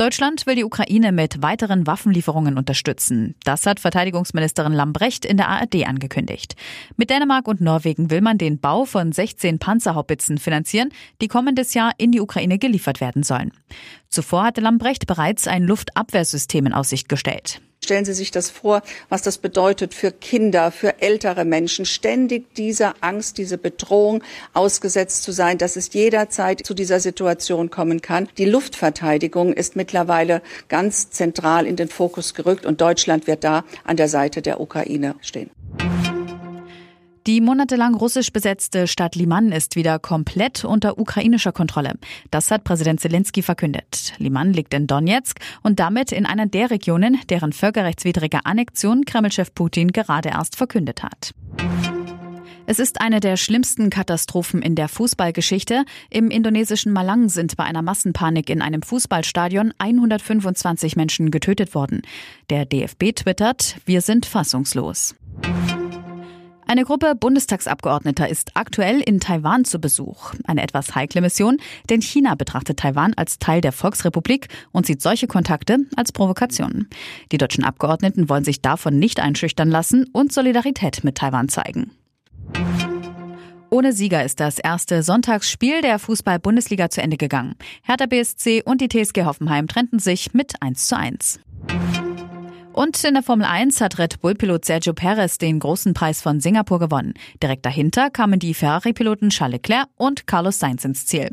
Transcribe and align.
Deutschland 0.00 0.46
will 0.46 0.54
die 0.54 0.64
Ukraine 0.64 1.12
mit 1.12 1.42
weiteren 1.42 1.86
Waffenlieferungen 1.86 2.56
unterstützen. 2.56 3.34
Das 3.44 3.66
hat 3.66 3.80
Verteidigungsministerin 3.80 4.72
Lambrecht 4.72 5.26
in 5.26 5.36
der 5.36 5.48
ARD 5.48 5.86
angekündigt. 5.86 6.56
Mit 6.96 7.10
Dänemark 7.10 7.46
und 7.46 7.60
Norwegen 7.60 8.10
will 8.10 8.22
man 8.22 8.38
den 8.38 8.58
Bau 8.58 8.86
von 8.86 9.12
16 9.12 9.58
Panzerhaubitzen 9.58 10.38
finanzieren, 10.38 10.88
die 11.20 11.28
kommendes 11.28 11.74
Jahr 11.74 11.92
in 11.98 12.12
die 12.12 12.20
Ukraine 12.22 12.58
geliefert 12.58 13.02
werden 13.02 13.24
sollen. 13.24 13.52
Zuvor 14.08 14.44
hatte 14.44 14.62
Lambrecht 14.62 15.06
bereits 15.06 15.46
ein 15.46 15.64
Luftabwehrsystem 15.64 16.64
in 16.64 16.72
Aussicht 16.72 17.10
gestellt. 17.10 17.60
Stellen 17.82 18.04
Sie 18.04 18.12
sich 18.12 18.30
das 18.30 18.50
vor, 18.50 18.82
was 19.08 19.22
das 19.22 19.38
bedeutet 19.38 19.94
für 19.94 20.12
Kinder, 20.12 20.70
für 20.70 21.00
ältere 21.00 21.46
Menschen, 21.46 21.86
ständig 21.86 22.54
dieser 22.54 22.94
Angst, 23.00 23.38
diese 23.38 23.56
Bedrohung 23.56 24.22
ausgesetzt 24.52 25.22
zu 25.22 25.32
sein, 25.32 25.56
dass 25.56 25.76
es 25.76 25.92
jederzeit 25.94 26.64
zu 26.64 26.74
dieser 26.74 27.00
Situation 27.00 27.70
kommen 27.70 28.02
kann. 28.02 28.28
Die 28.36 28.44
Luftverteidigung 28.44 29.54
ist 29.54 29.76
mittlerweile 29.90 30.40
ganz 30.68 31.10
zentral 31.10 31.66
in 31.66 31.74
den 31.74 31.88
Fokus 31.88 32.34
gerückt 32.34 32.64
und 32.64 32.80
Deutschland 32.80 33.26
wird 33.26 33.42
da 33.42 33.64
an 33.84 33.96
der 33.96 34.08
Seite 34.08 34.40
der 34.40 34.60
Ukraine 34.60 35.16
stehen. 35.20 35.50
Die 37.26 37.40
monatelang 37.40 37.94
russisch 37.94 38.32
besetzte 38.32 38.86
Stadt 38.86 39.14
Liman 39.14 39.52
ist 39.52 39.76
wieder 39.76 39.98
komplett 39.98 40.64
unter 40.64 40.98
ukrainischer 40.98 41.52
Kontrolle. 41.52 41.94
Das 42.30 42.50
hat 42.50 42.64
Präsident 42.64 43.00
Zelensky 43.00 43.42
verkündet. 43.42 44.14
Liman 44.18 44.52
liegt 44.52 44.72
in 44.74 44.86
Donetsk 44.86 45.38
und 45.62 45.80
damit 45.80 46.12
in 46.12 46.24
einer 46.24 46.46
der 46.46 46.70
Regionen, 46.70 47.18
deren 47.28 47.52
völkerrechtswidrige 47.52 48.40
Annexion 48.44 49.04
Kremlchef 49.04 49.52
Putin 49.54 49.92
gerade 49.92 50.30
erst 50.30 50.56
verkündet 50.56 51.02
hat. 51.02 51.32
Es 52.70 52.78
ist 52.78 53.00
eine 53.00 53.18
der 53.18 53.36
schlimmsten 53.36 53.90
Katastrophen 53.90 54.62
in 54.62 54.76
der 54.76 54.86
Fußballgeschichte. 54.86 55.84
Im 56.08 56.30
indonesischen 56.30 56.92
Malang 56.92 57.28
sind 57.28 57.56
bei 57.56 57.64
einer 57.64 57.82
Massenpanik 57.82 58.48
in 58.48 58.62
einem 58.62 58.82
Fußballstadion 58.82 59.74
125 59.78 60.94
Menschen 60.94 61.32
getötet 61.32 61.74
worden. 61.74 62.02
Der 62.48 62.66
DFB 62.66 63.12
twittert, 63.16 63.74
wir 63.86 64.02
sind 64.02 64.24
fassungslos. 64.24 65.16
Eine 66.64 66.84
Gruppe 66.84 67.16
Bundestagsabgeordneter 67.16 68.28
ist 68.28 68.52
aktuell 68.54 69.00
in 69.00 69.18
Taiwan 69.18 69.64
zu 69.64 69.80
Besuch. 69.80 70.34
Eine 70.44 70.62
etwas 70.62 70.94
heikle 70.94 71.22
Mission, 71.22 71.56
denn 71.88 72.00
China 72.00 72.36
betrachtet 72.36 72.78
Taiwan 72.78 73.14
als 73.14 73.40
Teil 73.40 73.60
der 73.60 73.72
Volksrepublik 73.72 74.46
und 74.70 74.86
sieht 74.86 75.02
solche 75.02 75.26
Kontakte 75.26 75.78
als 75.96 76.12
Provokation. 76.12 76.86
Die 77.32 77.38
deutschen 77.38 77.64
Abgeordneten 77.64 78.28
wollen 78.28 78.44
sich 78.44 78.62
davon 78.62 78.96
nicht 78.96 79.18
einschüchtern 79.18 79.72
lassen 79.72 80.08
und 80.12 80.32
Solidarität 80.32 81.02
mit 81.02 81.16
Taiwan 81.16 81.48
zeigen. 81.48 81.90
Ohne 83.70 83.92
Sieger 83.92 84.24
ist 84.24 84.40
das 84.40 84.58
erste 84.58 85.04
Sonntagsspiel 85.04 85.80
der 85.80 86.00
Fußball-Bundesliga 86.00 86.90
zu 86.90 87.02
Ende 87.02 87.16
gegangen. 87.16 87.54
Hertha 87.82 88.06
BSC 88.06 88.62
und 88.64 88.80
die 88.80 88.88
TSG 88.88 89.24
Hoffenheim 89.24 89.68
trennten 89.68 90.00
sich 90.00 90.34
mit 90.34 90.60
1 90.60 90.88
zu 90.88 90.96
1. 90.96 91.40
Und 92.72 93.04
in 93.04 93.14
der 93.14 93.22
Formel 93.22 93.46
1 93.46 93.80
hat 93.80 93.98
Red 93.98 94.20
Bull-Pilot 94.20 94.64
Sergio 94.64 94.92
Perez 94.92 95.38
den 95.38 95.60
großen 95.60 95.94
Preis 95.94 96.20
von 96.20 96.40
Singapur 96.40 96.80
gewonnen. 96.80 97.14
Direkt 97.40 97.64
dahinter 97.64 98.10
kamen 98.10 98.40
die 98.40 98.54
Ferrari-Piloten 98.54 99.30
Charles 99.30 99.58
Leclerc 99.58 99.86
und 99.96 100.26
Carlos 100.26 100.58
Sainz 100.58 100.84
ins 100.84 101.06
Ziel. 101.06 101.32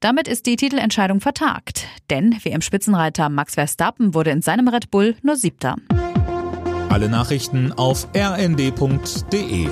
Damit 0.00 0.26
ist 0.26 0.46
die 0.46 0.56
Titelentscheidung 0.56 1.20
vertagt. 1.20 1.86
Denn 2.10 2.36
wie 2.42 2.50
im 2.50 2.62
Spitzenreiter 2.62 3.28
Max 3.28 3.54
Verstappen 3.54 4.12
wurde 4.12 4.30
in 4.30 4.42
seinem 4.42 4.66
Red 4.66 4.90
Bull 4.90 5.14
nur 5.22 5.36
Siebter. 5.36 5.76
Alle 6.88 7.08
Nachrichten 7.08 7.72
auf 7.72 8.08
rnd.de 8.16 9.68